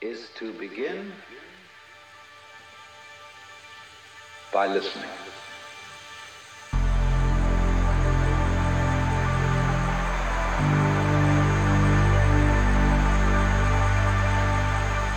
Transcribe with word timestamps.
is 0.00 0.28
to 0.34 0.50
begin 0.54 1.12
by 4.50 4.66
listening. 4.66 5.04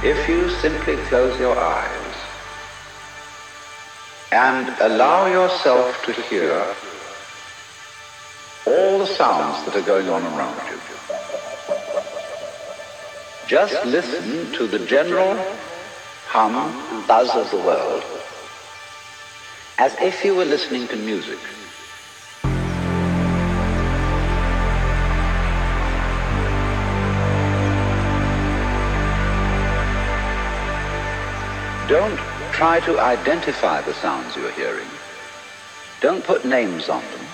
If 0.03 0.27
you 0.27 0.49
simply 0.49 0.97
close 1.07 1.39
your 1.39 1.57
eyes 1.57 2.15
and 4.33 4.67
allow 4.81 5.27
yourself 5.27 5.95
to 6.03 6.11
hear 6.11 6.75
all 8.67 8.99
the 8.99 9.07
sounds 9.07 9.63
that 9.65 9.77
are 9.77 9.81
going 9.81 10.09
on 10.09 10.23
around 10.23 10.57
you, 10.69 10.82
just 13.47 13.85
listen 13.85 14.51
to 14.53 14.67
the 14.67 14.79
general 14.85 15.35
hum 16.27 16.55
and 16.55 17.07
buzz 17.07 17.29
of 17.35 17.49
the 17.51 17.57
world 17.57 18.03
as 19.77 19.93
if 19.99 20.23
you 20.23 20.33
were 20.33 20.45
listening 20.45 20.87
to 20.87 20.95
music. 20.95 21.39
Don't 31.89 32.17
try 32.53 32.79
to 32.85 32.99
identify 32.99 33.81
the 33.81 33.93
sounds 33.95 34.35
you're 34.37 34.51
hearing. 34.51 34.87
Don't 35.99 36.23
put 36.23 36.45
names 36.45 36.87
on 36.87 37.03
them. 37.11 37.27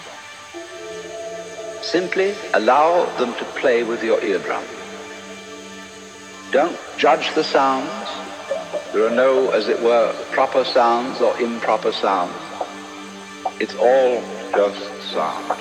Simply 1.83 2.35
allow 2.53 3.05
them 3.19 3.35
to 3.35 3.45
play 3.61 3.83
with 3.83 4.03
your 4.03 4.21
eardrum. 4.23 4.78
Don't 6.51 6.79
judge 6.97 7.35
the 7.35 7.43
sounds. 7.43 8.09
There 8.91 9.05
are 9.05 9.11
no, 9.11 9.51
as 9.51 9.67
it 9.67 9.79
were, 9.83 10.15
proper 10.31 10.65
sounds 10.65 11.21
or 11.21 11.39
improper 11.39 11.91
sounds. 11.91 12.33
It's 13.59 13.75
all 13.75 14.19
just 14.55 15.11
sound. 15.11 15.51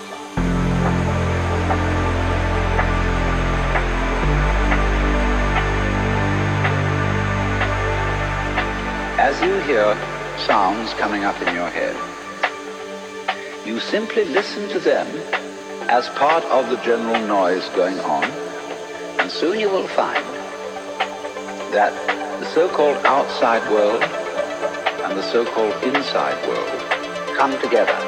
As 9.21 9.43
you 9.43 9.61
hear 9.69 9.95
sounds 10.47 10.95
coming 10.95 11.25
up 11.25 11.39
in 11.43 11.55
your 11.55 11.69
head, 11.69 11.97
you 13.67 13.79
simply 13.79 14.25
listen 14.25 14.71
to 14.71 14.79
them 14.79 15.07
as 15.91 16.09
part 16.11 16.45
of 16.45 16.71
the 16.71 16.77
general 16.77 17.21
noise 17.27 17.69
going 17.77 18.01
on, 18.01 18.25
and 19.21 19.31
soon 19.31 19.61
you 19.61 19.69
will 19.69 19.87
find 19.89 20.38
that 21.73 21.93
the 22.41 22.47
so-called 22.55 22.97
outside 23.05 23.71
world 23.71 24.03
and 24.03 25.19
the 25.19 25.23
so-called 25.31 25.75
inside 25.85 26.37
world 26.47 27.37
come 27.37 27.53
together, 27.61 28.08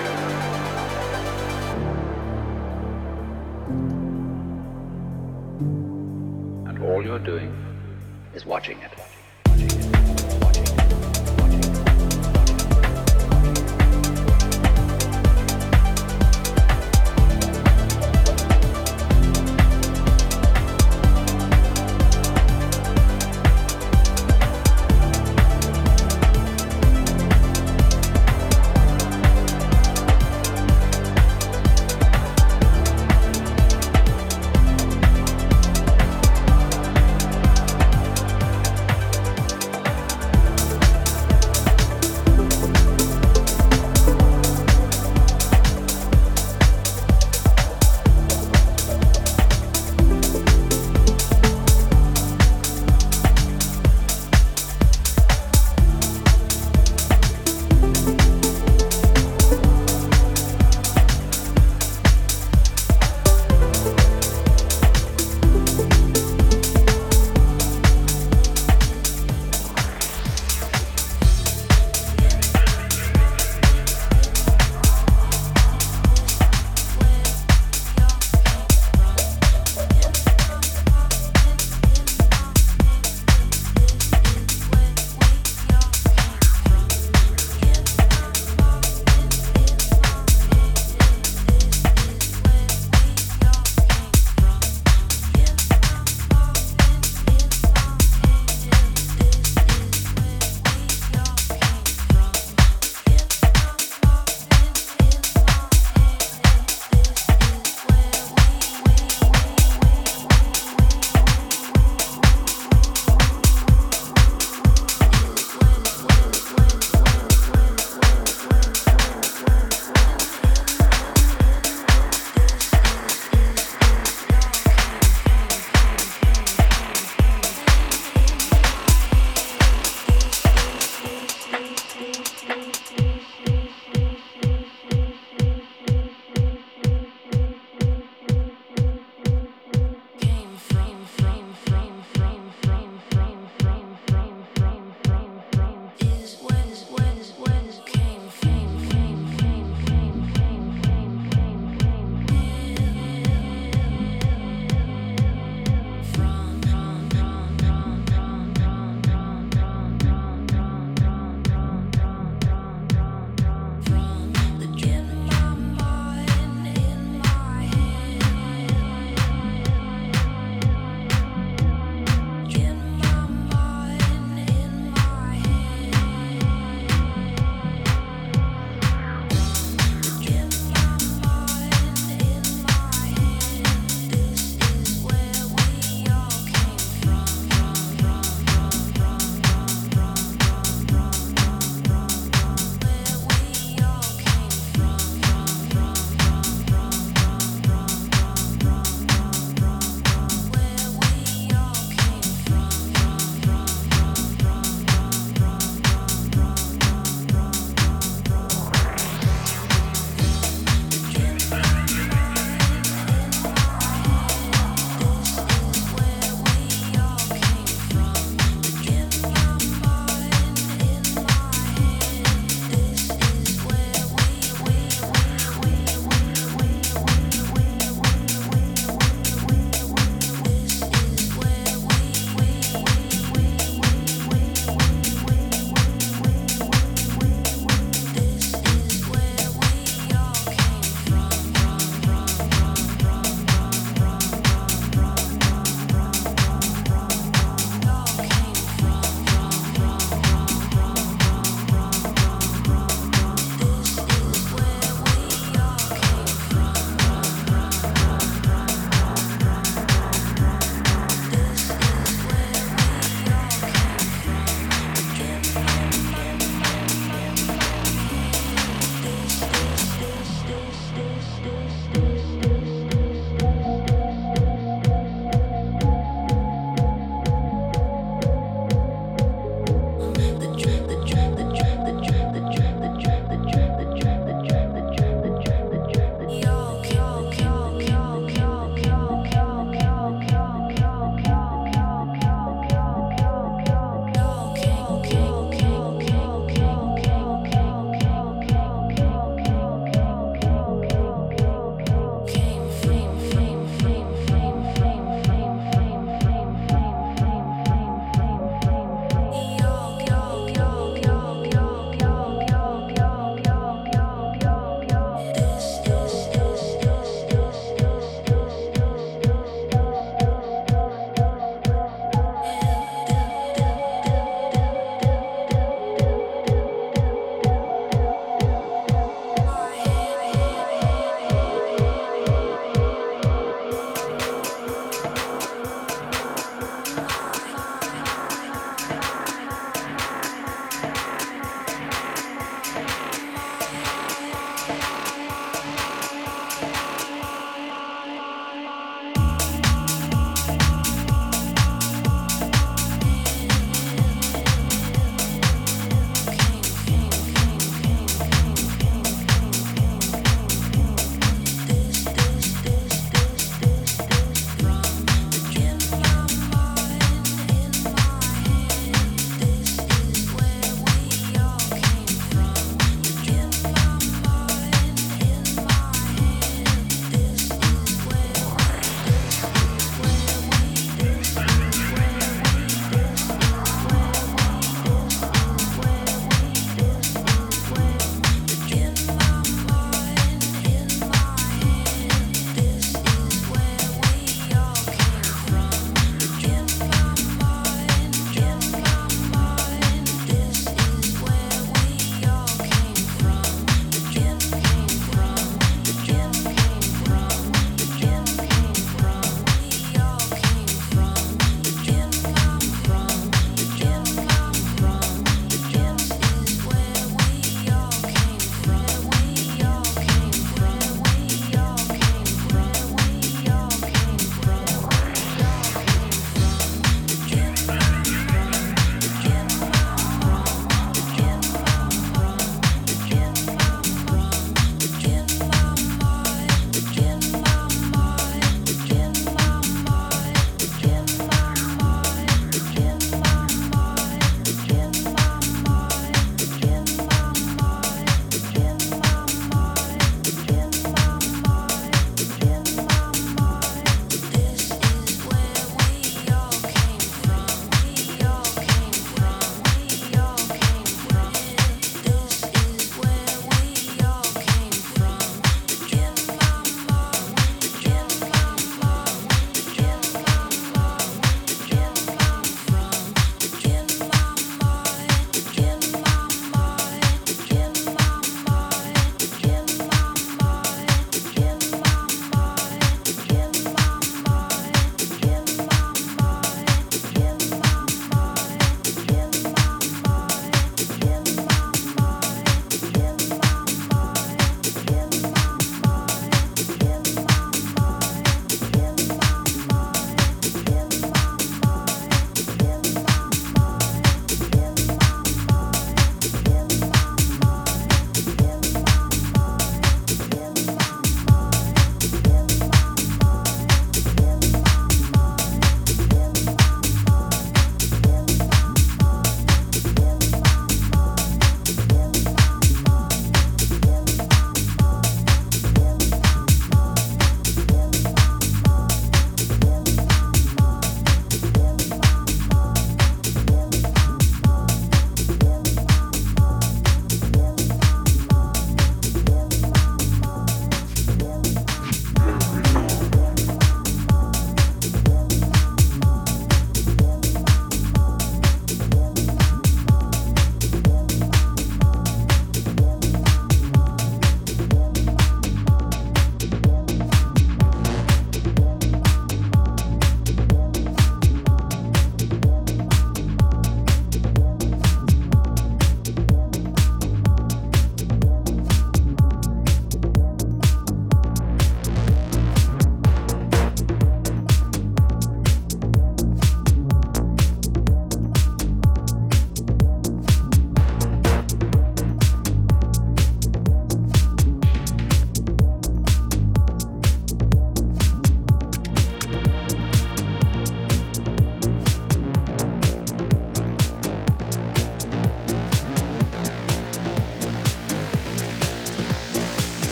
Is 8.41 8.47
watching 8.47 8.79
it. 8.79 9.00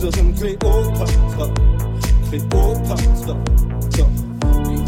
Kaiserin, 0.00 0.34
Kleopatra, 0.34 1.52
Kleopatra, 2.30 3.36
doch 3.98 4.08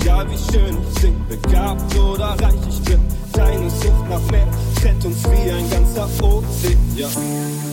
egal 0.01 0.27
wie 0.31 0.53
schön 0.53 0.75
ich 0.90 1.01
sing, 1.01 1.14
begabt 1.29 1.94
oder 1.98 2.35
reich 2.40 2.55
ich 2.66 2.83
bin, 2.85 3.01
deine 3.33 3.68
Sucht 3.68 4.09
nach 4.09 4.31
mehr 4.31 4.48
trennt 4.81 5.05
uns 5.05 5.22
wie 5.25 5.51
ein 5.51 5.68
ganzer 5.68 6.09
Ozean. 6.25 6.79
dieses 6.96 7.72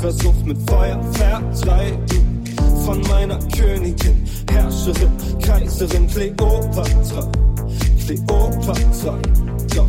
versucht 0.00 0.46
mit 0.46 0.58
Feuer 0.68 0.98
vertreiben 1.12 2.44
von 2.84 3.00
meiner 3.02 3.38
Königin, 3.56 4.26
Herrscherin, 4.50 5.12
Kaiserin 5.42 6.06
Kleopatra, 6.08 7.30
Kleopatra. 8.06 9.18
Doch 9.76 9.88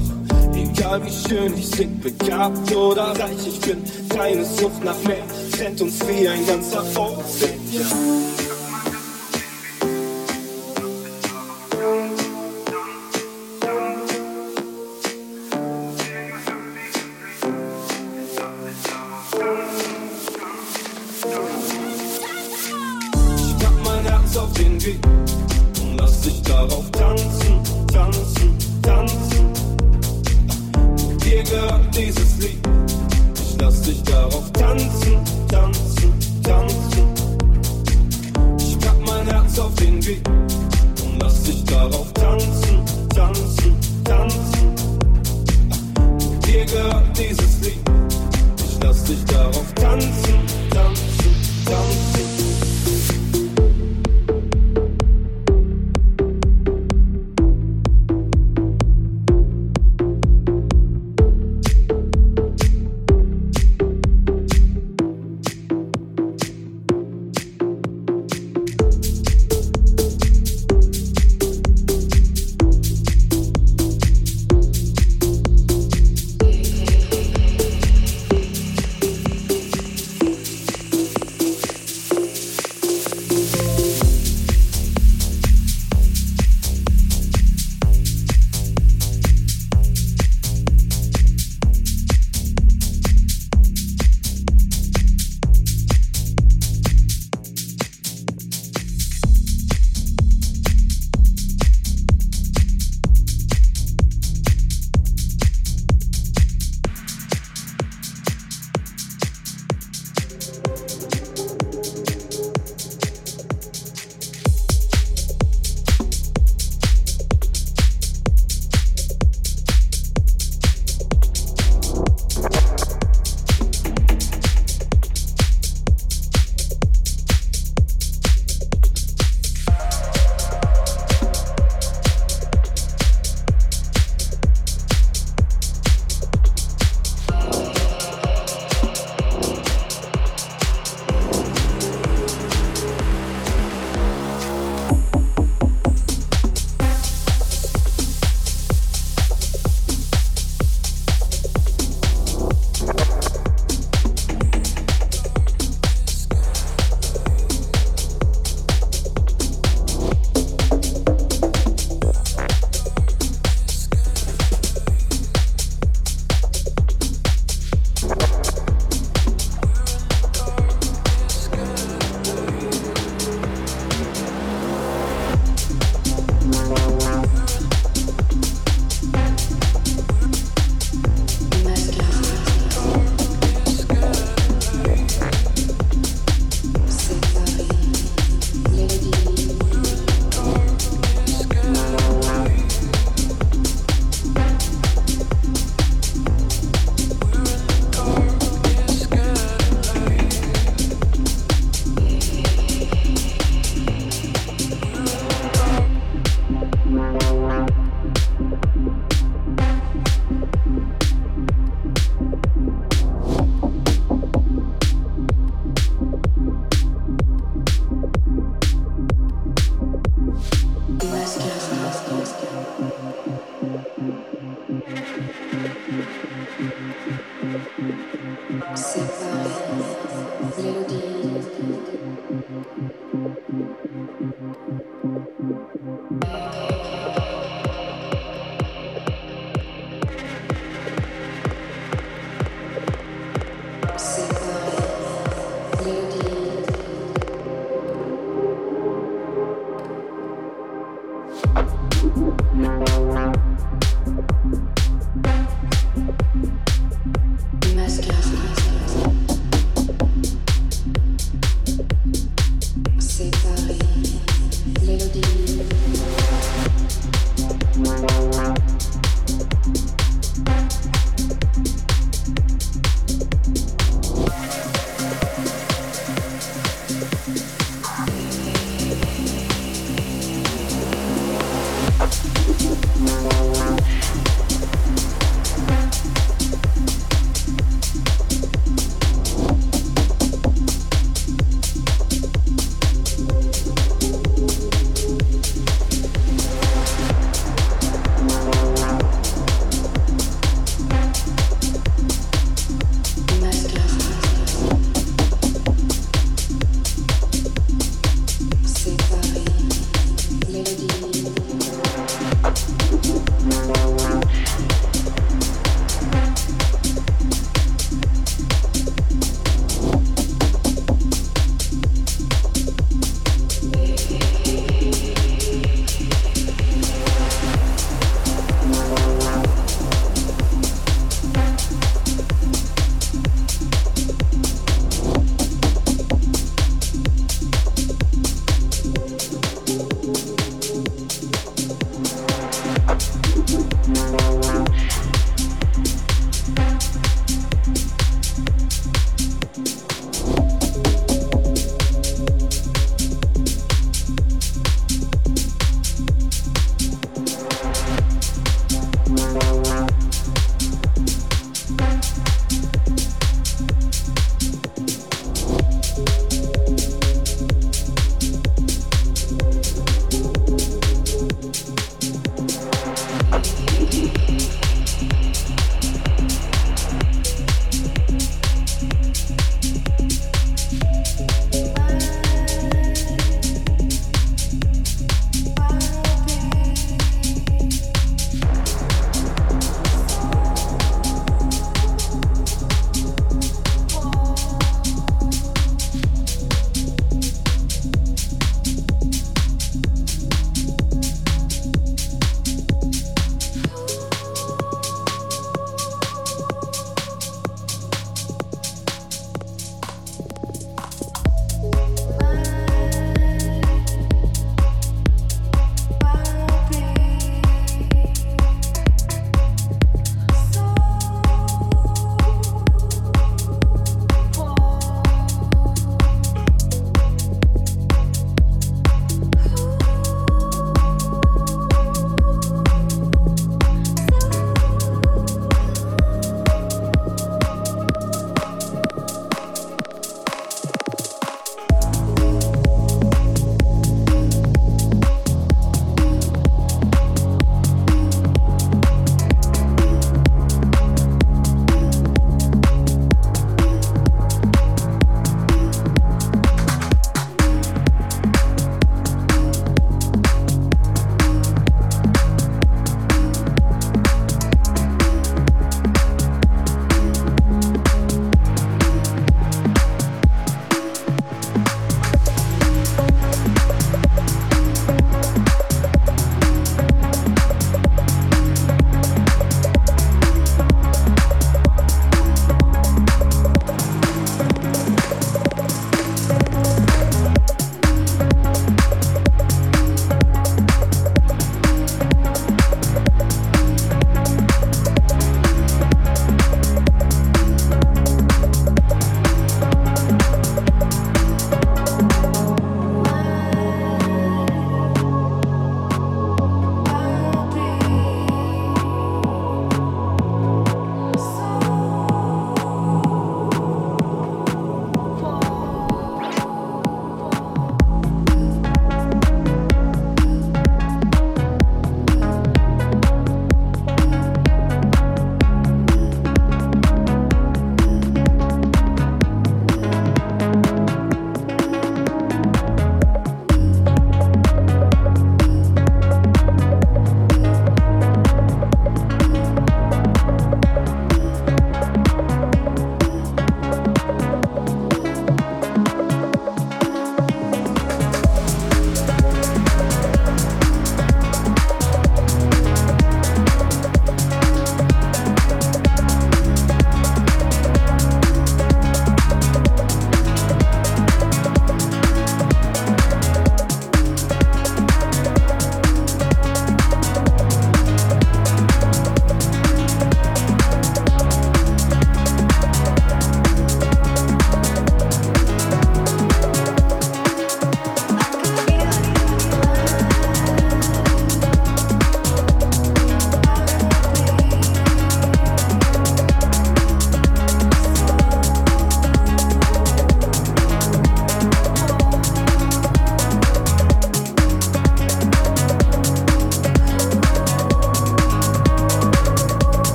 egal 0.54 1.02
wie 1.06 1.30
schön 1.30 1.58
ich 1.58 1.68
sing, 1.68 2.00
begabt 2.00 2.76
oder 2.76 3.18
reich 3.20 3.48
ich 3.48 3.60
bin, 3.62 3.78
deine 4.10 4.44
Sucht 4.44 4.84
nach 4.84 5.02
mehr 5.04 5.24
trennt 5.54 5.82
uns 5.82 6.00
wie 6.08 6.28
ein 6.28 6.46
ganzer 6.46 6.84
Ozean. 7.00 8.51